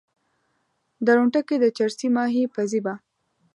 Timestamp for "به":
2.85-2.93